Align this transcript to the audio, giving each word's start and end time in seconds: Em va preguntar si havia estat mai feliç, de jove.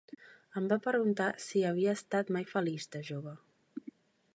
Em 0.61 0.69
va 0.71 0.77
preguntar 0.87 1.27
si 1.49 1.63
havia 1.73 1.95
estat 1.99 2.33
mai 2.39 2.51
feliç, 2.57 2.89
de 2.97 3.07
jove. 3.13 3.37